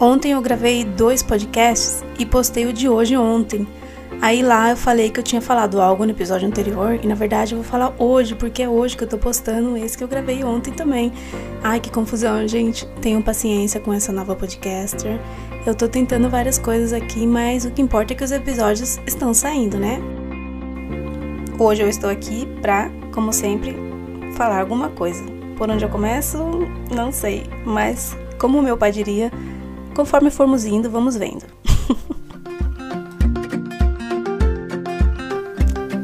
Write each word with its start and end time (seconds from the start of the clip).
Ontem 0.00 0.32
eu 0.32 0.40
gravei 0.40 0.84
dois 0.84 1.22
podcasts 1.22 2.02
e 2.18 2.26
postei 2.26 2.66
o 2.66 2.72
de 2.72 2.88
hoje 2.88 3.16
ontem. 3.16 3.66
Aí 4.20 4.40
lá 4.40 4.70
eu 4.70 4.76
falei 4.76 5.10
que 5.10 5.18
eu 5.18 5.24
tinha 5.24 5.40
falado 5.40 5.80
algo 5.80 6.04
no 6.04 6.12
episódio 6.12 6.46
anterior 6.46 6.98
e 7.02 7.06
na 7.08 7.14
verdade 7.14 7.54
eu 7.54 7.58
vou 7.60 7.68
falar 7.68 7.92
hoje, 7.98 8.36
porque 8.36 8.62
é 8.62 8.68
hoje 8.68 8.96
que 8.96 9.02
eu 9.02 9.08
tô 9.08 9.18
postando 9.18 9.76
esse 9.76 9.98
que 9.98 10.04
eu 10.04 10.08
gravei 10.08 10.44
ontem 10.44 10.72
também. 10.72 11.12
Ai, 11.62 11.80
que 11.80 11.90
confusão, 11.90 12.46
gente. 12.46 12.86
Tenham 13.00 13.20
paciência 13.20 13.80
com 13.80 13.92
essa 13.92 14.12
nova 14.12 14.36
podcaster. 14.36 15.20
Eu 15.66 15.74
tô 15.74 15.88
tentando 15.88 16.30
várias 16.30 16.56
coisas 16.56 16.92
aqui, 16.92 17.26
mas 17.26 17.64
o 17.64 17.70
que 17.72 17.82
importa 17.82 18.12
é 18.12 18.16
que 18.16 18.22
os 18.22 18.30
episódios 18.30 19.00
estão 19.06 19.34
saindo, 19.34 19.76
né? 19.76 20.00
Hoje 21.58 21.82
eu 21.82 21.88
estou 21.88 22.08
aqui 22.08 22.46
pra, 22.60 22.90
como 23.12 23.32
sempre, 23.32 23.76
falar 24.36 24.60
alguma 24.60 24.88
coisa. 24.88 25.22
Por 25.56 25.68
onde 25.68 25.84
eu 25.84 25.88
começo, 25.88 26.38
não 26.94 27.10
sei, 27.10 27.44
mas 27.64 28.16
como 28.38 28.62
meu 28.62 28.76
pai 28.76 28.90
diria, 28.90 29.30
Conforme 29.94 30.30
formos 30.30 30.64
indo, 30.64 30.90
vamos 30.90 31.16
vendo. 31.16 31.44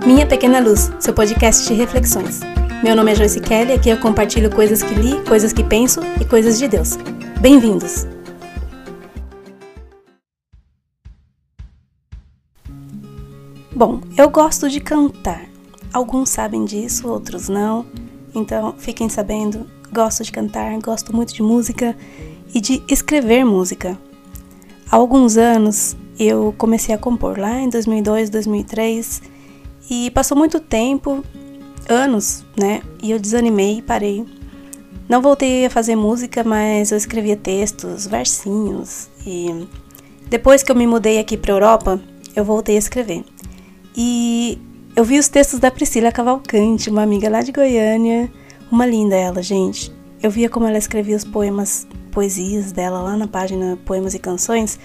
Minha 0.07 0.27
Pequena 0.27 0.61
Luz, 0.61 0.93
seu 1.01 1.15
podcast 1.15 1.67
de 1.67 1.73
reflexões. 1.75 2.41
Meu 2.85 2.95
nome 2.95 3.13
é 3.13 3.15
Joyce 3.15 3.41
Kelly 3.41 3.71
e 3.71 3.75
aqui 3.75 3.89
eu 3.89 3.99
compartilho 3.99 4.55
coisas 4.55 4.83
que 4.83 4.93
li, 4.95 5.25
coisas 5.25 5.55
que 5.55 5.65
penso 5.65 6.01
e 6.21 6.25
coisas 6.25 6.59
de 6.59 6.69
Deus. 6.69 6.99
Bem-vindos! 7.41 8.07
Bom, 13.75 14.03
eu 14.17 14.29
gosto 14.29 14.69
de 14.69 14.81
cantar. 14.81 15.47
Alguns 15.93 16.29
sabem 16.29 16.65
disso, 16.67 17.09
outros 17.09 17.49
não. 17.49 17.87
Então, 18.35 18.75
fiquem 18.77 19.09
sabendo, 19.09 19.67
gosto 19.91 20.23
de 20.23 20.31
cantar, 20.31 20.79
gosto 20.79 21.17
muito 21.17 21.33
de 21.33 21.43
música 21.43 21.97
e 22.55 22.61
de 22.61 22.83
escrever 22.89 23.45
música. 23.45 23.99
Há 24.91 24.97
alguns 24.97 25.37
anos 25.37 25.97
eu 26.19 26.55
comecei 26.59 26.95
a 26.95 26.99
compor 26.99 27.39
lá 27.39 27.61
em 27.61 27.69
2002, 27.69 28.31
2003 28.31 29.23
e 29.91 30.11
passou 30.11 30.37
muito 30.37 30.59
tempo, 30.61 31.25
anos, 31.89 32.45
né? 32.59 32.83
E 33.03 33.11
eu 33.11 33.19
desanimei 33.19 33.79
e 33.79 33.83
parei. 33.83 34.25
Não 35.09 35.23
voltei 35.23 35.65
a 35.65 35.71
fazer 35.71 35.97
música, 35.97 36.45
mas 36.45 36.91
eu 36.91 36.99
escrevia 36.99 37.37
textos, 37.37 38.07
versinhos 38.07 39.09
e 39.27 39.67
depois 40.29 40.63
que 40.63 40.71
eu 40.71 40.77
me 40.77 40.87
mudei 40.87 41.19
aqui 41.19 41.37
para 41.37 41.53
Europa, 41.53 42.01
eu 42.37 42.45
voltei 42.45 42.77
a 42.77 42.79
escrever. 42.79 43.25
E 43.97 44.59
eu 44.95 45.05
vi 45.05 45.19
os 45.19 45.29
textos 45.29 45.59
da 45.59 45.71
Priscila 45.71 46.13
Cavalcante, 46.13 46.91
uma 46.91 47.03
amiga 47.03 47.31
lá 47.31 47.41
de 47.41 47.53
Goiânia, 47.53 48.31
uma 48.71 48.85
linda 48.85 49.17
ela, 49.17 49.43
gente. 49.43 49.93
Eu 50.23 50.31
via 50.31 50.51
como 50.51 50.67
ela 50.67 50.77
escrevia 50.77 51.17
os 51.17 51.25
poemas 51.25 51.87
poesias 52.09 52.73
dela 52.73 53.01
lá 53.01 53.17
na 53.17 53.29
página 53.29 53.79
Poemas 53.85 54.15
e 54.15 54.19
Canções 54.19 54.79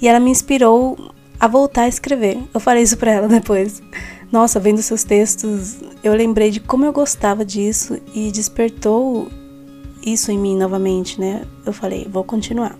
e 0.00 0.08
ela 0.08 0.18
me 0.18 0.30
inspirou 0.30 1.12
a 1.38 1.46
voltar 1.46 1.82
a 1.82 1.88
escrever. 1.88 2.38
Eu 2.52 2.60
falei 2.60 2.82
isso 2.82 2.96
para 2.96 3.12
ela 3.12 3.28
depois. 3.28 3.82
Nossa, 4.30 4.60
vendo 4.60 4.80
seus 4.82 5.02
textos, 5.02 5.80
eu 6.04 6.14
lembrei 6.14 6.50
de 6.50 6.60
como 6.60 6.84
eu 6.84 6.92
gostava 6.92 7.44
disso 7.44 7.98
e 8.14 8.30
despertou 8.30 9.28
isso 10.04 10.30
em 10.30 10.38
mim 10.38 10.56
novamente, 10.56 11.20
né? 11.20 11.42
Eu 11.66 11.72
falei, 11.72 12.06
vou 12.08 12.22
continuar. 12.24 12.78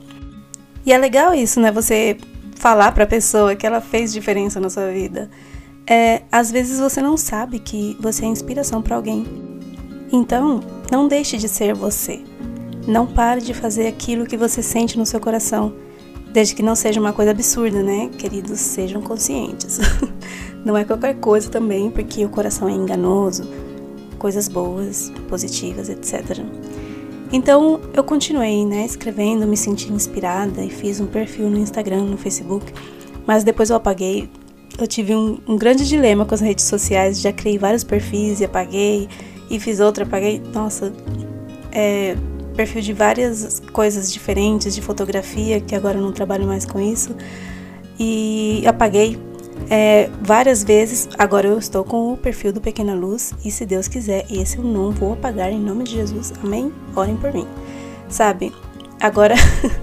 E 0.87 0.93
é 0.93 0.99
legal 0.99 1.35
isso, 1.35 1.61
né? 1.61 1.73
Você 1.73 2.17
falar 2.55 2.93
para 2.93 3.05
a 3.05 3.07
pessoa 3.07 3.57
que 3.57 3.67
ela 3.67 3.81
fez 3.81 4.13
diferença 4.13 4.61
na 4.61 4.71
sua 4.71 4.91
vida. 4.91 5.31
É, 5.87 6.23
às 6.31 6.51
vezes 6.51 6.79
você 6.79 7.03
não 7.03 7.17
sabe 7.17 7.59
que 7.59 7.97
você 7.99 8.25
é 8.25 8.29
inspiração 8.29 8.81
para 8.81 8.97
alguém. 8.97 9.27
Então, 10.13 10.61
não 10.91 11.09
deixe 11.09 11.37
de 11.37 11.49
ser 11.49 11.75
você. 11.75 12.23
Não 12.87 13.07
pare 13.07 13.41
de 13.41 13.55
fazer 13.55 13.87
aquilo 13.87 14.27
que 14.27 14.37
você 14.37 14.63
sente 14.63 14.99
no 14.99 15.07
seu 15.07 15.21
coração, 15.21 15.73
desde 16.33 16.55
que 16.55 16.63
não 16.63 16.75
seja 16.75 17.01
uma 17.01 17.13
coisa 17.13 17.31
absurda, 17.31 17.83
né? 17.83 18.09
Queridos, 18.17 18.59
sejam 18.61 19.03
conscientes. 19.03 19.79
não 20.65 20.77
é 20.77 20.85
qualquer 20.85 21.15
coisa 21.17 21.51
também, 21.51 21.91
porque 21.91 22.25
o 22.25 22.29
coração 22.29 22.69
é 22.69 22.73
enganoso, 22.73 23.49
coisas 24.19 24.49
boas, 24.49 25.13
positivas, 25.29 25.89
etc. 25.89 26.45
Então 27.33 27.81
eu 27.95 28.03
continuei, 28.03 28.67
né, 28.67 28.85
escrevendo, 28.85 29.47
me 29.47 29.57
senti 29.57 29.93
inspirada 29.93 30.63
e 30.63 30.71
fiz 30.71 31.01
um 31.01 31.07
perfil 31.07 31.49
no 31.49 31.59
Instagram, 31.59 32.05
no 32.05 32.17
Facebook, 32.17 32.73
mas 33.27 33.45
depois 33.45 33.71
eu 33.71 33.77
apaguei. 33.77 34.29
Eu 34.79 34.87
tive 34.87 35.15
um, 35.15 35.39
um 35.47 35.57
grande 35.57 35.87
dilema 35.87 36.25
com 36.25 36.35
as 36.35 36.41
redes 36.41 36.65
sociais, 36.65 37.21
já 37.21 37.33
criei 37.33 37.59
vários 37.59 37.85
perfis 37.85 38.41
e 38.41 38.45
apaguei, 38.45 39.09
e 39.49 39.61
fiz 39.61 39.79
outro, 39.79 40.05
apaguei. 40.05 40.41
Nossa, 40.53 40.93
é, 41.71 42.17
perfil 42.61 42.83
de 42.83 42.93
várias 42.93 43.63
coisas 43.73 44.13
diferentes, 44.13 44.75
de 44.75 44.83
fotografia, 44.83 45.61
que 45.63 45.75
agora 45.75 45.97
eu 45.97 46.03
não 46.03 46.13
trabalho 46.13 46.47
mais 46.47 46.67
com 46.67 46.79
isso. 46.79 47.17
E 47.99 48.63
apaguei 48.67 49.19
é, 49.71 50.11
várias 50.21 50.63
vezes. 50.63 51.09
Agora 51.19 51.49
eu 51.49 51.59
estou 51.59 51.83
com 51.83 52.13
o 52.13 52.19
perfil 52.19 52.53
do 52.53 52.61
Pequena 52.61 52.95
Luz 52.95 53.33
e 53.43 53.51
se 53.51 53.65
Deus 53.65 53.89
quiser, 53.89 54.27
esse 54.31 54.59
eu 54.59 54.65
não 54.65 54.91
vou 54.91 55.15
apagar 55.15 55.51
em 55.51 55.59
nome 55.59 55.85
de 55.85 55.93
Jesus. 55.93 56.35
Amém? 56.45 56.71
Orem 56.95 57.17
por 57.17 57.33
mim. 57.33 57.47
Sabe? 58.11 58.53
Agora, 59.01 59.35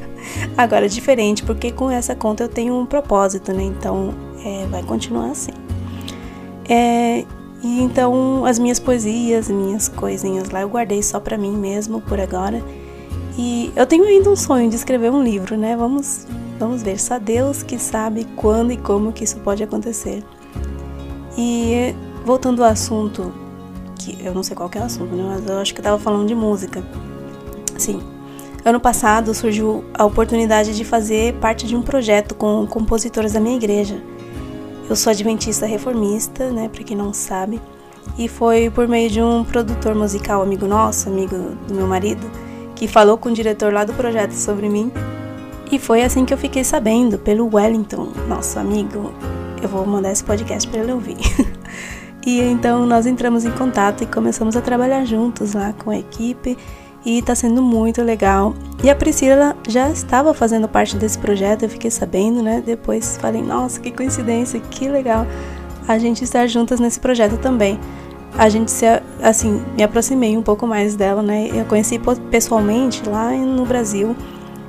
agora 0.56 0.86
é 0.86 0.90
diferente 0.90 1.42
porque 1.42 1.72
com 1.72 1.90
essa 1.90 2.16
conta 2.16 2.44
eu 2.44 2.50
tenho 2.50 2.80
um 2.80 2.86
propósito, 2.86 3.52
né? 3.54 3.64
Então 3.64 4.14
é, 4.46 4.68
vai 4.68 4.84
continuar 4.84 5.32
assim. 5.32 5.52
É, 6.70 7.26
e 7.64 7.82
então 7.82 8.46
as 8.46 8.60
minhas 8.60 8.80
poesias, 8.80 9.50
minhas 9.50 9.88
coisinhas 9.88 10.50
lá 10.50 10.62
eu 10.62 10.70
guardei 10.70 11.02
só 11.02 11.20
para 11.20 11.38
mim 11.38 11.56
mesmo 11.56 12.02
por 12.02 12.20
agora. 12.20 12.62
E 13.38 13.72
eu 13.76 13.86
tenho 13.86 14.04
ainda 14.04 14.30
um 14.30 14.36
sonho 14.36 14.70
de 14.70 14.76
escrever 14.76 15.12
um 15.12 15.24
livro, 15.24 15.56
né? 15.56 15.76
Vamos, 15.78 16.26
vamos 16.58 16.82
ver. 16.82 17.00
Só 17.00 17.20
Deus 17.20 17.62
que 17.62 17.78
sabe 17.78 18.26
quando 18.36 18.72
e 18.72 18.78
como 18.78 19.14
que 19.14 19.24
isso 19.24 19.38
pode 19.40 19.64
acontecer. 19.64 20.24
E 21.38 21.94
voltando 22.26 22.64
ao 22.64 22.70
assunto, 22.72 23.32
que 23.96 24.18
eu 24.24 24.34
não 24.34 24.42
sei 24.42 24.56
qual 24.56 24.70
é 24.74 24.80
o 24.80 24.84
assunto, 24.84 25.16
né? 25.16 25.24
Mas 25.24 25.48
eu 25.48 25.60
acho 25.60 25.74
que 25.74 25.80
eu 25.80 25.84
tava 25.84 26.00
falando 26.00 26.28
de 26.28 26.34
música. 26.34 26.84
Sim. 27.78 28.02
Ano 28.66 28.80
passado 28.80 29.34
surgiu 29.36 29.86
a 29.94 30.04
oportunidade 30.04 30.76
de 30.76 30.84
fazer 30.84 31.36
parte 31.36 31.68
de 31.68 31.76
um 31.76 31.82
projeto 31.82 32.34
com 32.34 32.66
compositores 32.66 33.34
da 33.34 33.40
minha 33.40 33.56
igreja. 33.56 34.02
Eu 34.90 34.96
sou 34.96 35.12
adventista 35.12 35.66
reformista, 35.66 36.50
né, 36.50 36.70
para 36.70 36.82
quem 36.82 36.96
não 36.96 37.14
sabe, 37.14 37.62
e 38.18 38.30
foi 38.30 38.70
por 38.70 38.88
meio 38.88 39.10
de 39.10 39.22
um 39.22 39.44
produtor 39.44 39.94
musical 39.94 40.42
amigo 40.42 40.66
nosso, 40.66 41.10
amigo 41.10 41.36
do 41.68 41.74
meu 41.74 41.86
marido, 41.86 42.26
que 42.74 42.88
falou 42.88 43.18
com 43.18 43.28
o 43.28 43.34
diretor 43.34 43.74
lá 43.74 43.84
do 43.84 43.94
projeto 43.94 44.32
sobre 44.32 44.70
mim. 44.70 44.90
E 45.70 45.78
foi 45.78 46.04
assim 46.04 46.24
que 46.24 46.34
eu 46.34 46.38
fiquei 46.38 46.64
sabendo, 46.64 47.18
pelo 47.20 47.54
Wellington, 47.54 48.14
nosso 48.30 48.58
amigo. 48.58 49.12
Eu 49.62 49.68
vou 49.68 49.86
mandar 49.86 50.14
esse 50.14 50.24
podcast 50.24 50.66
para 50.70 50.80
ele 50.82 50.94
ouvir. 50.94 51.18
e 52.26 52.40
então 52.40 52.86
nós 52.86 53.06
entramos 53.06 53.44
em 53.44 53.52
contato 53.52 54.04
e 54.04 54.08
começamos 54.08 54.56
a 54.56 54.62
trabalhar 54.62 55.04
juntos 55.04 55.54
lá 55.54 55.74
com 55.74 55.90
a 55.90 55.98
equipe 55.98 56.58
e 57.08 57.20
está 57.20 57.34
sendo 57.34 57.62
muito 57.62 58.04
legal. 58.04 58.54
E 58.84 58.90
a 58.90 58.96
Priscila 58.96 59.56
já 59.66 59.90
estava 59.90 60.34
fazendo 60.34 60.68
parte 60.68 60.98
desse 60.98 61.18
projeto, 61.18 61.64
eu 61.64 61.70
fiquei 61.70 61.90
sabendo, 61.90 62.44
né? 62.44 62.62
Depois 62.64 63.16
falei, 63.16 63.42
nossa, 63.42 63.80
que 63.80 63.92
coincidência, 63.92 64.60
que 64.60 64.90
legal 64.90 65.26
a 65.88 65.98
gente 65.98 66.26
estar 66.26 66.46
juntas 66.48 66.82
nesse 66.82 67.00
projeto 67.00 67.38
também. 67.38 67.80
A 68.38 68.50
gente 68.50 68.70
se, 68.70 68.86
assim, 69.24 69.64
me 69.78 69.84
aproximei 69.84 70.36
um 70.36 70.44
pouco 70.44 70.68
mais 70.68 70.98
dela, 70.98 71.24
né? 71.24 71.50
Eu 71.54 71.64
conheci 71.64 71.98
pessoalmente 72.30 73.02
lá 73.08 73.32
no 73.32 73.66
Brasil, 73.66 74.14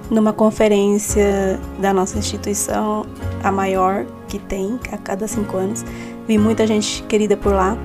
numa 0.09 0.32
conferência 0.32 1.59
da 1.81 1.93
nossa 1.93 2.16
instituição, 2.19 3.04
a 3.43 3.50
maior 3.50 4.06
que 4.28 4.38
tem 4.38 4.78
a 4.93 4.97
cada 4.97 5.27
cinco 5.27 5.56
anos. 5.56 5.84
Vi 6.28 6.38
muita 6.38 6.69
gente 6.69 7.03
querida 7.09 7.37
por 7.37 7.53
lá. 7.53 7.77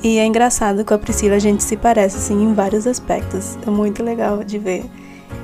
E 0.00 0.18
é 0.18 0.24
engraçado 0.24 0.84
com 0.84 0.94
a 0.94 0.98
Priscila 0.98 1.34
a 1.34 1.40
gente 1.40 1.64
se 1.64 1.76
parece 1.76 2.18
assim 2.18 2.40
em 2.40 2.54
vários 2.54 2.86
aspectos. 2.86 3.58
É 3.66 3.70
muito 3.70 4.02
legal 4.02 4.44
de 4.44 4.56
ver. 4.56 4.84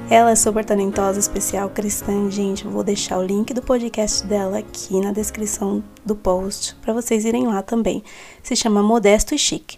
Ela 0.08 0.30
é 0.30 0.36
super 0.36 0.64
talentosa, 0.64 1.18
especial, 1.18 1.68
cristã. 1.68 2.30
Gente, 2.30 2.64
eu 2.64 2.70
vou 2.70 2.84
deixar 2.84 3.18
o 3.18 3.24
link 3.24 3.52
do 3.52 3.60
podcast 3.60 4.24
dela 4.24 4.58
aqui 4.58 5.00
na 5.00 5.10
descrição 5.10 5.82
do 6.04 6.14
post 6.14 6.76
para 6.76 6.92
vocês 6.92 7.24
irem 7.24 7.48
lá 7.48 7.62
também. 7.62 8.04
Se 8.44 8.54
chama 8.54 8.80
Modesto 8.80 9.34
e 9.34 9.38
Chique. 9.38 9.76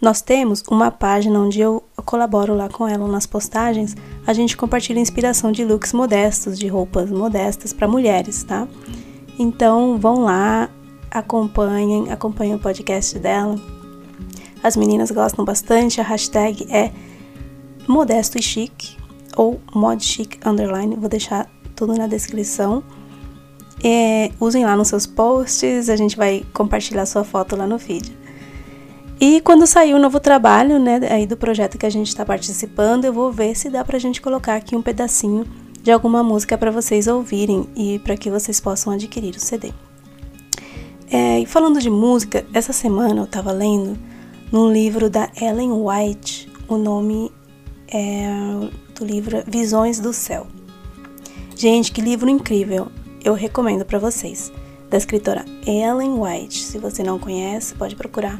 Nós 0.00 0.22
temos 0.22 0.62
uma 0.70 0.90
página 0.90 1.38
onde 1.38 1.60
eu 1.60 1.82
colaboro 2.06 2.54
lá 2.54 2.70
com 2.70 2.88
ela 2.88 3.06
nas 3.06 3.26
postagens. 3.26 3.94
A 4.26 4.32
gente 4.32 4.56
compartilha 4.56 5.00
inspiração 5.00 5.52
de 5.52 5.66
looks 5.66 5.92
modestos, 5.92 6.58
de 6.58 6.66
roupas 6.66 7.10
modestas 7.10 7.74
para 7.74 7.86
mulheres, 7.86 8.42
tá? 8.42 8.66
Então 9.38 9.98
vão 9.98 10.22
lá, 10.22 10.70
acompanhem, 11.10 12.10
acompanhem 12.10 12.54
o 12.54 12.58
podcast 12.58 13.18
dela 13.18 13.73
as 14.64 14.76
meninas 14.76 15.10
gostam 15.10 15.44
bastante. 15.44 16.00
A 16.00 16.04
hashtag 16.04 16.66
é 16.70 16.90
modesto 17.86 18.38
e 18.38 18.42
chique 18.42 18.96
ou 19.36 19.60
mod 19.74 20.02
chic 20.02 20.38
underline. 20.44 20.96
Vou 20.96 21.08
deixar 21.08 21.46
tudo 21.76 21.94
na 21.94 22.06
descrição. 22.06 22.82
É, 23.84 24.30
usem 24.40 24.64
lá 24.64 24.74
nos 24.74 24.88
seus 24.88 25.06
posts, 25.06 25.90
a 25.90 25.96
gente 25.96 26.16
vai 26.16 26.42
compartilhar 26.54 27.04
sua 27.04 27.22
foto 27.22 27.54
lá 27.54 27.66
no 27.66 27.78
feed. 27.78 28.16
E 29.20 29.42
quando 29.42 29.66
sair 29.66 29.92
o 29.94 29.98
novo 29.98 30.18
trabalho, 30.18 30.78
né, 30.78 30.98
aí 31.10 31.26
do 31.26 31.36
projeto 31.36 31.76
que 31.76 31.84
a 31.84 31.90
gente 31.90 32.08
está 32.08 32.24
participando, 32.24 33.04
eu 33.04 33.12
vou 33.12 33.30
ver 33.30 33.54
se 33.54 33.68
dá 33.68 33.84
pra 33.84 33.98
gente 33.98 34.22
colocar 34.22 34.56
aqui 34.56 34.74
um 34.74 34.82
pedacinho 34.82 35.44
de 35.82 35.92
alguma 35.92 36.22
música 36.22 36.56
para 36.56 36.70
vocês 36.70 37.06
ouvirem 37.06 37.68
e 37.76 37.98
para 37.98 38.16
que 38.16 38.30
vocês 38.30 38.58
possam 38.58 38.94
adquirir 38.94 39.36
o 39.36 39.40
CD. 39.40 39.72
É, 41.10 41.40
e 41.40 41.46
falando 41.46 41.80
de 41.80 41.90
música, 41.90 42.46
essa 42.54 42.72
semana 42.72 43.20
eu 43.20 43.24
estava 43.24 43.52
lendo 43.52 43.98
num 44.54 44.72
livro 44.72 45.10
da 45.10 45.28
Ellen 45.42 45.72
White, 45.72 46.48
o 46.68 46.76
nome 46.76 47.32
é, 47.88 48.28
do 48.94 49.04
livro 49.04 49.42
Visões 49.48 49.98
do 49.98 50.12
Céu. 50.12 50.46
Gente, 51.56 51.90
que 51.90 52.00
livro 52.00 52.30
incrível! 52.30 52.86
Eu 53.24 53.34
recomendo 53.34 53.84
para 53.84 53.98
vocês. 53.98 54.52
Da 54.88 54.96
escritora 54.96 55.44
Ellen 55.66 56.20
White. 56.20 56.62
Se 56.62 56.78
você 56.78 57.02
não 57.02 57.18
conhece, 57.18 57.74
pode 57.74 57.96
procurar. 57.96 58.38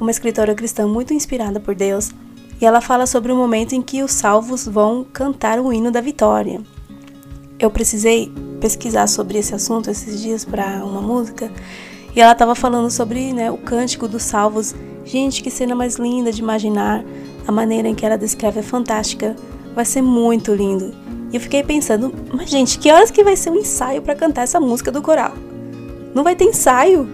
Uma 0.00 0.10
escritora 0.10 0.54
cristã 0.54 0.88
muito 0.88 1.12
inspirada 1.12 1.60
por 1.60 1.74
Deus. 1.74 2.10
E 2.58 2.64
ela 2.64 2.80
fala 2.80 3.04
sobre 3.04 3.30
o 3.30 3.36
momento 3.36 3.74
em 3.74 3.82
que 3.82 4.02
os 4.02 4.12
salvos 4.12 4.66
vão 4.66 5.04
cantar 5.04 5.60
o 5.60 5.70
hino 5.70 5.90
da 5.90 6.00
vitória. 6.00 6.62
Eu 7.58 7.70
precisei 7.70 8.32
pesquisar 8.62 9.08
sobre 9.08 9.36
esse 9.36 9.54
assunto 9.54 9.90
esses 9.90 10.22
dias 10.22 10.42
para 10.42 10.82
uma 10.82 11.02
música 11.02 11.52
e 12.16 12.20
ela 12.20 12.32
estava 12.32 12.54
falando 12.54 12.90
sobre 12.90 13.32
né, 13.34 13.50
o 13.50 13.58
cântico 13.58 14.08
dos 14.08 14.22
salvos. 14.22 14.74
Gente, 15.10 15.42
que 15.42 15.50
cena 15.50 15.74
mais 15.74 15.96
linda 15.96 16.30
de 16.30 16.40
imaginar. 16.40 17.04
A 17.44 17.50
maneira 17.50 17.88
em 17.88 17.96
que 17.96 18.06
ela 18.06 18.16
descreve 18.16 18.60
é 18.60 18.62
fantástica. 18.62 19.34
Vai 19.74 19.84
ser 19.84 20.02
muito 20.02 20.54
lindo. 20.54 20.94
E 21.32 21.34
eu 21.34 21.40
fiquei 21.40 21.64
pensando, 21.64 22.14
mas 22.32 22.48
gente, 22.48 22.78
que 22.78 22.92
horas 22.92 23.10
que 23.10 23.24
vai 23.24 23.34
ser 23.34 23.50
o 23.50 23.54
um 23.54 23.56
ensaio 23.56 24.00
para 24.02 24.14
cantar 24.14 24.42
essa 24.42 24.60
música 24.60 24.92
do 24.92 25.02
coral? 25.02 25.32
Não 26.14 26.22
vai 26.22 26.36
ter 26.36 26.44
ensaio? 26.44 27.08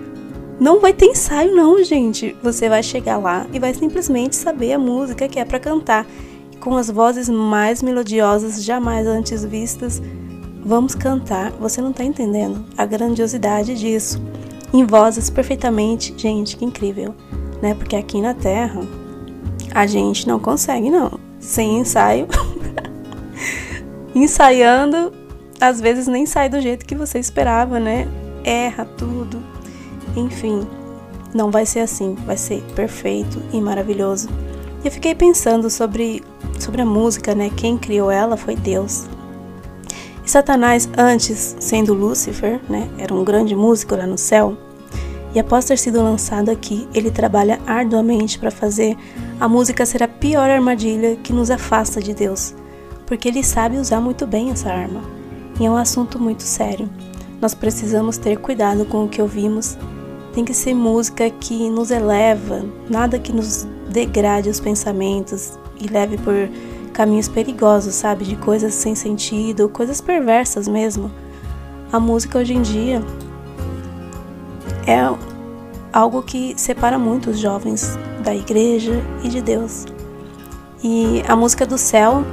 Não 0.61 0.79
vai 0.79 0.93
ter 0.93 1.07
ensaio 1.07 1.57
não, 1.57 1.83
gente. 1.83 2.37
Você 2.43 2.69
vai 2.69 2.83
chegar 2.83 3.17
lá 3.17 3.47
e 3.51 3.59
vai 3.59 3.73
simplesmente 3.73 4.37
saber 4.37 4.75
a 4.75 4.79
música 4.79 5.27
que 5.27 5.41
é 5.41 5.45
para 5.47 5.59
cantar. 5.59 6.07
Com 6.61 6.77
as 6.77 6.91
vozes 6.91 7.31
mais 7.31 7.83
melodiosas 7.83 8.63
jamais 8.63 9.07
antes 9.07 9.43
vistas, 9.43 10.03
vamos 10.63 10.95
cantar. 10.95 11.51
Você 11.53 11.81
não 11.81 11.95
tá 11.95 12.05
entendendo 12.05 12.63
a 12.77 12.85
grandiosidade 12.85 13.75
disso 13.75 14.21
em 14.71 14.85
vozes 14.85 15.31
perfeitamente. 15.31 16.13
Gente, 16.15 16.59
que 16.59 16.65
incrível, 16.65 17.15
né? 17.63 17.75
Porque 17.75 17.97
aqui 17.97 18.21
na 18.21 18.35
Terra 18.35 18.81
a 19.75 19.87
gente 19.87 20.27
não 20.27 20.39
consegue, 20.39 20.91
não. 20.91 21.19
Sem 21.39 21.79
ensaio. 21.79 22.27
Ensaiando, 24.15 25.13
às 25.61 25.81
vezes 25.81 26.07
nem 26.07 26.25
sai 26.25 26.49
do 26.49 26.61
jeito 26.61 26.87
que 26.87 26.95
você 26.95 27.19
esperava, 27.19 27.79
né? 27.79 28.09
Erra 28.45 28.85
tudo. 28.85 29.43
Enfim, 30.17 30.67
não 31.35 31.51
vai 31.51 31.67
ser 31.67 31.81
assim. 31.81 32.15
Vai 32.27 32.37
ser 32.37 32.63
perfeito 32.75 33.43
e 33.53 33.61
maravilhoso. 33.61 34.29
Eu 34.85 34.91
fiquei 34.91 35.15
pensando 35.15 35.69
sobre, 35.69 36.23
sobre 36.59 36.81
a 36.81 36.87
música, 36.87 37.35
né? 37.35 37.51
Quem 37.57 37.77
criou 37.77 38.11
ela 38.11 38.37
foi 38.37 38.57
Deus. 38.57 39.07
E 40.27 40.31
Satanás, 40.31 40.89
antes 40.99 41.57
sendo 41.61 41.95
Lúcifer, 41.95 42.61
né, 42.69 42.91
era 42.99 43.15
um 43.15 43.23
grande 43.23 43.55
músico 43.55 43.95
lá 43.95 44.09
no 44.09 44.19
céu, 44.19 44.59
e 45.37 45.39
após 45.39 45.67
ter 45.67 45.77
sido 45.77 46.03
lançado 46.03 46.49
aqui, 46.49 46.89
ele 46.95 47.11
trabalha 47.11 47.61
arduamente 47.67 48.39
para 48.39 48.51
fazer 48.51 48.97
a 49.39 49.47
música 49.47 49.85
ser 49.85 50.03
a 50.03 50.09
pior 50.09 50.49
armadilha 50.49 51.15
que 51.17 51.31
nos 51.31 51.51
afasta 51.51 52.01
de 52.01 52.15
Deus, 52.15 52.55
porque 53.05 53.29
ele 53.29 53.45
sabe 53.45 53.77
usar 53.77 54.01
muito 54.01 54.27
bem 54.27 54.51
essa 54.51 54.71
arma. 54.71 55.03
E 55.61 55.67
é 55.67 55.71
um 55.71 55.77
assunto 55.77 56.19
muito 56.19 56.43
sério. 56.43 56.89
Nós 57.39 57.53
precisamos 57.53 58.17
ter 58.17 58.39
cuidado 58.39 58.87
com 58.87 59.05
o 59.05 59.09
que 59.11 59.21
ouvimos. 59.21 59.77
Tem 60.33 60.43
que 60.43 60.55
ser 60.55 60.73
música 60.73 61.29
que 61.29 61.69
nos 61.69 61.91
eleva, 61.91 62.65
nada 62.89 63.19
que 63.19 63.31
nos 63.31 63.69
degrade 63.91 64.49
os 64.49 64.59
pensamentos 64.59 65.59
e 65.79 65.87
leve 65.87 66.17
por 66.17 66.49
caminhos 66.95 67.29
perigosos, 67.29 67.95
sabe? 67.95 68.25
De 68.25 68.37
coisas 68.37 68.73
sem 68.73 68.95
sentido, 68.95 69.69
coisas 69.69 70.01
perversas 70.01 70.67
mesmo. 70.67 71.11
A 71.93 72.01
música 72.01 72.39
hoje 72.39 72.55
em 72.55 72.63
dia 72.63 73.03
é 74.87 75.01
algo 75.93 76.23
que 76.23 76.55
separa 76.57 76.99
muito 76.99 77.31
os 77.31 77.39
jovens 77.39 77.99
da 78.23 78.35
igreja 78.35 79.03
e 79.23 79.29
de 79.29 79.41
Deus. 79.41 79.87
E 80.83 81.23
a 81.27 81.35
música 81.35 81.67
do 81.67 81.77
céu 81.77 82.25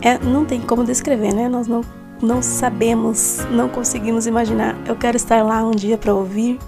é, 0.00 0.18
não 0.18 0.44
tem 0.44 0.60
como 0.60 0.84
descrever, 0.84 1.32
né? 1.34 1.48
Nós 1.48 1.66
não, 1.66 1.82
não 2.20 2.42
sabemos, 2.42 3.38
não 3.50 3.68
conseguimos 3.68 4.26
imaginar. 4.26 4.76
Eu 4.86 4.96
quero 4.96 5.16
estar 5.16 5.42
lá 5.44 5.62
um 5.62 5.72
dia 5.72 5.98
para 5.98 6.14
ouvir 6.14 6.58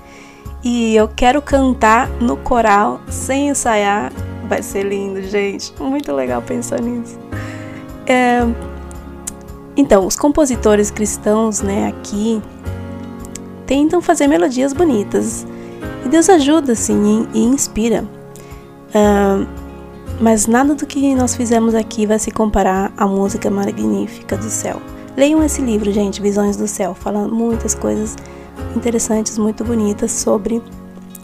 e 0.62 0.94
eu 0.94 1.08
quero 1.08 1.40
cantar 1.40 2.08
no 2.20 2.36
coral 2.36 3.00
sem 3.08 3.48
ensaiar 3.48 4.12
Vai 4.48 4.62
ser 4.62 4.84
lindo, 4.84 5.22
gente. 5.22 5.72
Muito 5.80 6.12
legal 6.12 6.42
pensar 6.42 6.80
nisso. 6.80 7.18
É... 8.06 8.40
Então, 9.76 10.06
os 10.06 10.16
compositores 10.16 10.90
cristãos, 10.90 11.60
né, 11.60 11.88
aqui 11.88 12.40
tentam 13.66 14.00
fazer 14.00 14.26
melodias 14.26 14.72
bonitas. 14.72 15.46
E 16.04 16.08
Deus 16.08 16.28
ajuda, 16.28 16.74
sim, 16.74 17.26
e, 17.32 17.40
inspira. 17.40 18.04
Uh, 18.90 19.46
mas 20.20 20.46
nada 20.46 20.74
do 20.74 20.86
que 20.86 21.14
nós 21.14 21.34
fizemos 21.34 21.74
aqui 21.74 22.06
vai 22.06 22.18
se 22.18 22.30
comparar 22.30 22.92
à 22.96 23.06
música 23.06 23.50
magnífica 23.50 24.36
do 24.36 24.48
céu. 24.48 24.80
Leiam 25.16 25.42
esse 25.44 25.60
livro, 25.60 25.92
gente, 25.92 26.20
Visões 26.20 26.56
do 26.56 26.66
Céu, 26.66 26.94
fala 26.94 27.28
muitas 27.28 27.74
coisas 27.74 28.16
interessantes, 28.76 29.38
muito 29.38 29.64
bonitas 29.64 30.10
sobre, 30.12 30.62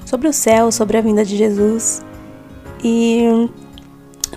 sobre 0.06 0.28
o 0.28 0.32
céu, 0.32 0.70
sobre 0.70 0.96
a 0.96 1.00
vinda 1.00 1.24
de 1.24 1.36
Jesus. 1.36 2.02
E 2.82 3.48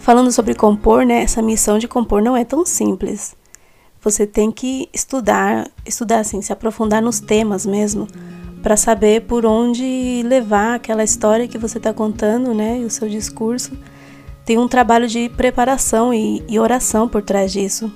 falando 0.01 0.31
sobre 0.31 0.53
compor, 0.53 1.05
né, 1.05 1.23
essa 1.23 1.41
missão 1.41 1.77
de 1.77 1.87
compor 1.87 2.21
não 2.21 2.35
é 2.35 2.43
tão 2.43 2.65
simples. 2.65 3.35
Você 4.03 4.27
tem 4.27 4.51
que 4.51 4.89
estudar, 4.93 5.69
estudar 5.85 6.19
assim, 6.19 6.41
se 6.41 6.51
aprofundar 6.51 7.01
nos 7.01 7.19
temas 7.19 7.65
mesmo, 7.65 8.07
para 8.61 8.75
saber 8.75 9.21
por 9.21 9.45
onde 9.45 10.23
levar 10.25 10.75
aquela 10.75 11.03
história 11.03 11.47
que 11.47 11.57
você 11.57 11.77
está 11.77 11.93
contando, 11.93 12.53
né, 12.53 12.79
e 12.79 12.85
o 12.85 12.89
seu 12.89 13.07
discurso. 13.07 13.71
Tem 14.45 14.57
um 14.57 14.67
trabalho 14.67 15.07
de 15.07 15.29
preparação 15.29 16.13
e, 16.13 16.43
e 16.49 16.59
oração 16.59 17.07
por 17.07 17.21
trás 17.21 17.51
disso. 17.51 17.91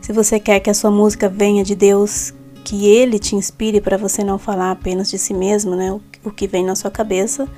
Se 0.00 0.12
você 0.12 0.40
quer 0.40 0.58
que 0.58 0.70
a 0.70 0.74
sua 0.74 0.90
música 0.90 1.28
venha 1.28 1.62
de 1.62 1.74
Deus, 1.76 2.34
que 2.64 2.86
Ele 2.86 3.18
te 3.18 3.36
inspire 3.36 3.80
para 3.80 3.96
você 3.96 4.24
não 4.24 4.38
falar 4.38 4.72
apenas 4.72 5.08
de 5.08 5.18
si 5.18 5.32
mesmo, 5.32 5.76
né, 5.76 5.92
o, 5.92 6.00
o 6.24 6.30
que 6.32 6.48
vem 6.48 6.64
na 6.64 6.74
sua 6.74 6.90
cabeça, 6.90 7.48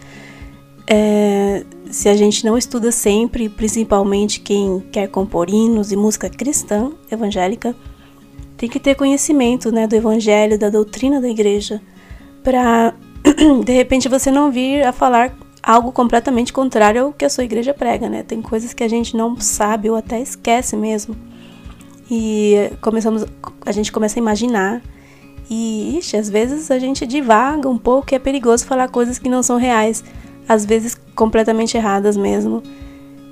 é, 0.87 1.65
se 1.91 2.09
a 2.09 2.17
gente 2.17 2.45
não 2.45 2.57
estuda 2.57 2.93
sempre, 2.93 3.49
principalmente 3.49 4.41
quem 4.41 4.81
quer 4.93 5.09
compor 5.09 5.51
hinos 5.51 5.91
e 5.91 5.97
música 5.97 6.31
cristã, 6.31 6.93
evangélica, 7.11 7.75
tem 8.57 8.69
que 8.69 8.81
ter 8.81 8.95
conhecimento 8.95 9.71
né, 9.71 9.87
do 9.87 9.95
evangelho, 9.95 10.59
da 10.59 10.71
doutrina 10.71 11.21
da 11.21 11.29
igreja, 11.29 11.81
para 12.43 12.95
de 13.65 13.73
repente 13.73 14.09
você 14.09 14.31
não 14.31 14.51
vir 14.51 14.85
a 14.85 14.93
falar 14.93 15.37
algo 15.63 15.91
completamente 15.91 16.53
contrário 16.53 17.03
ao 17.03 17.13
que 17.13 17.25
a 17.25 17.29
sua 17.29 17.43
igreja 17.43 17.75
prega, 17.75 18.09
né? 18.09 18.23
Tem 18.23 18.41
coisas 18.41 18.73
que 18.73 18.85
a 18.85 18.89
gente 18.89 19.17
não 19.17 19.39
sabe 19.41 19.91
ou 19.91 19.97
até 19.97 20.21
esquece 20.21 20.77
mesmo. 20.77 21.17
E 22.09 22.71
começamos, 22.81 23.27
a 23.65 23.73
gente 23.73 23.91
começa 23.91 24.17
a 24.17 24.23
imaginar 24.23 24.81
e, 25.51 25.99
ixi, 25.99 26.17
às 26.17 26.31
vezes 26.31 26.71
a 26.71 26.79
gente 26.79 27.05
divaga 27.05 27.69
um 27.69 27.77
pouco 27.77 28.13
e 28.13 28.15
é 28.15 28.19
perigoso 28.19 28.65
falar 28.65 28.89
coisas 28.89 29.19
que 29.19 29.29
não 29.29 29.43
são 29.43 29.57
reais 29.57 30.05
às 30.49 30.65
vezes 30.65 30.97
completamente 31.15 31.77
erradas 31.77 32.17
mesmo. 32.17 32.63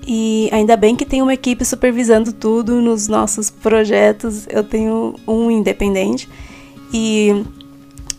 E 0.06 0.48
ainda 0.52 0.76
bem 0.76 0.94
que 0.94 1.06
tem 1.06 1.22
uma 1.22 1.32
equipe 1.32 1.64
supervisando 1.64 2.32
tudo 2.32 2.80
nos 2.80 3.08
nossos 3.08 3.50
projetos. 3.50 4.46
Eu 4.50 4.62
tenho 4.62 5.14
um 5.26 5.50
independente 5.50 6.28
e, 6.92 7.44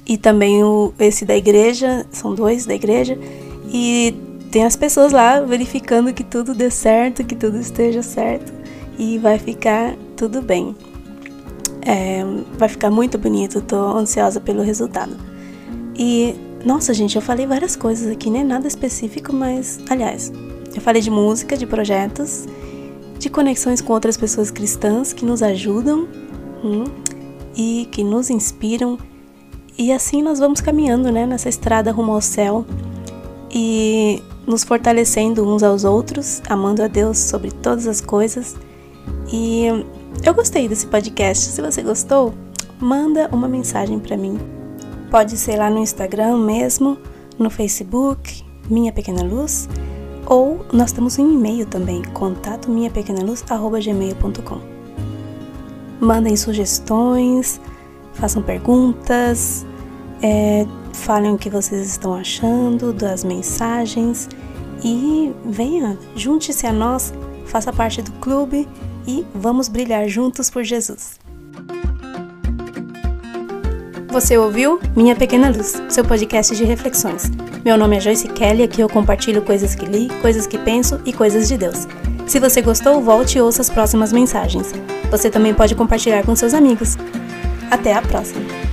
e 0.06 0.18
também 0.18 0.64
o, 0.64 0.94
esse 1.00 1.26
da 1.26 1.36
igreja, 1.36 2.06
são 2.12 2.34
dois 2.34 2.66
da 2.66 2.74
igreja, 2.74 3.18
e 3.72 4.14
tem 4.52 4.66
as 4.66 4.76
pessoas 4.76 5.12
lá 5.12 5.40
verificando 5.42 6.14
que 6.14 6.24
tudo 6.24 6.54
dê 6.54 6.70
certo, 6.70 7.24
que 7.24 7.36
tudo 7.36 7.58
esteja 7.58 8.02
certo 8.02 8.54
e 8.98 9.18
vai 9.18 9.38
ficar 9.38 9.96
tudo 10.16 10.42
bem. 10.42 10.76
É, 11.82 12.24
vai 12.58 12.68
ficar 12.68 12.90
muito 12.90 13.18
bonito, 13.18 13.62
tô 13.62 13.76
ansiosa 13.76 14.40
pelo 14.40 14.64
resultado. 14.64 15.16
E 15.96 16.36
nossa, 16.66 16.96
gente, 16.96 17.16
eu 17.16 17.22
falei 17.22 17.46
várias 17.46 17.76
coisas 17.76 18.12
aqui, 18.12 18.32
né? 18.32 18.44
Nada 18.44 18.68
específico, 18.68 19.32
mas. 19.32 19.80
Aliás, 19.88 20.34
eu 20.74 20.82
falei 20.82 21.00
de 21.00 21.12
música, 21.12 21.56
de 21.56 21.68
projetos, 21.68 22.48
de 23.20 23.30
conexões 23.30 23.82
com 23.82 23.94
outras 23.94 24.18
pessoas 24.18 24.50
cristãs 24.50 25.14
que 25.14 25.24
nos 25.24 25.44
ajudam 25.44 26.08
hum, 26.64 26.86
e 27.56 27.88
que 27.92 28.04
nos 28.04 28.32
inspiram. 28.32 28.98
E 29.78 29.92
assim 29.92 30.24
nós 30.24 30.40
vamos 30.40 30.60
caminhando, 30.60 31.12
né? 31.12 31.28
Nessa 31.28 31.50
estrada 31.50 31.92
rumo 31.92 32.14
ao 32.14 32.22
céu 32.22 32.66
e 33.54 34.24
nos 34.48 34.64
fortalecendo 34.64 35.48
uns 35.48 35.62
aos 35.62 35.84
outros, 35.84 36.42
amando 36.50 36.82
a 36.82 36.88
Deus 36.88 37.20
sobre 37.20 37.52
todas 37.52 37.86
as 37.86 38.02
coisas. 38.02 38.56
E 39.32 39.66
eu 40.24 40.34
gostei 40.34 40.68
desse 40.68 40.88
podcast. 40.88 41.52
Se 41.52 41.62
você 41.62 41.84
gostou, 41.84 42.34
manda 42.80 43.30
uma 43.32 43.48
mensagem 43.48 44.00
para 44.00 44.18
mim 44.18 44.55
Pode 45.16 45.38
ser 45.38 45.56
lá 45.56 45.70
no 45.70 45.78
Instagram 45.78 46.40
mesmo, 46.40 46.98
no 47.40 47.50
Facebook, 47.50 48.44
Minha 48.70 48.92
Pequena 48.92 49.24
Luz, 49.24 49.70
ou 50.26 50.66
nós 50.74 50.92
temos 50.92 51.18
um 51.18 51.32
e-mail 51.32 51.66
também, 51.66 52.04
contato 52.04 52.70
minhapequenaluz@gmail.com. 52.70 54.60
mandem 56.02 56.36
sugestões, 56.36 57.62
façam 58.12 58.44
perguntas, 58.44 59.66
é, 60.22 60.68
falem 60.92 61.34
o 61.34 61.38
que 61.38 61.50
vocês 61.50 61.88
estão 61.88 62.14
achando 62.14 62.92
das 62.92 63.24
mensagens 63.24 64.28
e 64.84 65.34
venha, 65.46 65.98
junte-se 66.14 66.68
a 66.68 66.74
nós, 66.74 67.14
faça 67.46 67.72
parte 67.72 68.02
do 68.02 68.12
clube 68.20 68.68
e 69.08 69.26
vamos 69.34 69.70
brilhar 69.70 70.10
juntos 70.10 70.50
por 70.50 70.66
Jesus. 70.66 71.24
Você 74.16 74.38
ouviu 74.38 74.80
Minha 74.96 75.14
Pequena 75.14 75.50
Luz, 75.50 75.74
seu 75.90 76.02
podcast 76.06 76.56
de 76.56 76.64
reflexões. 76.64 77.30
Meu 77.66 77.78
nome 77.78 77.98
é 77.98 78.00
Joyce 78.00 78.30
Kelly, 78.30 78.64
aqui 78.64 78.80
eu 78.80 78.88
compartilho 78.88 79.42
coisas 79.42 79.76
que 79.76 79.86
li, 79.86 80.08
coisas 80.22 80.48
que 80.48 80.58
penso 80.58 81.02
e 81.06 81.12
coisas 81.12 81.50
de 81.50 81.58
Deus. 81.58 81.86
Se 82.26 82.40
você 82.40 82.62
gostou, 82.62 83.02
volte 83.02 83.38
e 83.38 83.42
ouça 83.42 83.62
as 83.62 83.70
próximas 83.70 84.14
mensagens. 84.14 84.72
Você 85.12 85.30
também 85.30 85.54
pode 85.54 85.76
compartilhar 85.76 86.24
com 86.24 86.34
seus 86.34 86.54
amigos. 86.54 86.96
Até 87.70 87.92
a 87.92 88.02
próxima! 88.02 88.65